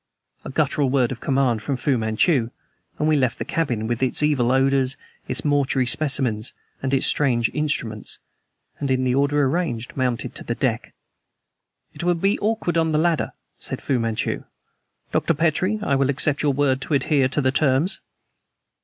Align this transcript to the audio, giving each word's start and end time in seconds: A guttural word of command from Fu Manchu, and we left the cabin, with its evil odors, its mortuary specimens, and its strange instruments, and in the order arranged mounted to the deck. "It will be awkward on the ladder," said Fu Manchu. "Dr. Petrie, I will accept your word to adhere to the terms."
A 0.43 0.49
guttural 0.49 0.89
word 0.89 1.11
of 1.11 1.19
command 1.19 1.61
from 1.61 1.77
Fu 1.77 1.95
Manchu, 1.95 2.49
and 2.97 3.07
we 3.07 3.15
left 3.15 3.37
the 3.37 3.45
cabin, 3.45 3.85
with 3.85 4.01
its 4.01 4.23
evil 4.23 4.51
odors, 4.51 4.97
its 5.27 5.45
mortuary 5.45 5.85
specimens, 5.85 6.53
and 6.81 6.91
its 6.91 7.05
strange 7.05 7.51
instruments, 7.53 8.17
and 8.79 8.89
in 8.89 9.03
the 9.03 9.13
order 9.13 9.43
arranged 9.43 9.95
mounted 9.95 10.33
to 10.33 10.43
the 10.43 10.55
deck. 10.55 10.95
"It 11.93 12.03
will 12.03 12.15
be 12.15 12.39
awkward 12.39 12.79
on 12.79 12.93
the 12.93 12.97
ladder," 12.97 13.33
said 13.59 13.79
Fu 13.79 13.99
Manchu. 13.99 14.43
"Dr. 15.11 15.35
Petrie, 15.35 15.77
I 15.83 15.93
will 15.93 16.09
accept 16.09 16.41
your 16.41 16.53
word 16.53 16.81
to 16.81 16.95
adhere 16.95 17.27
to 17.27 17.39
the 17.39 17.51
terms." 17.51 17.99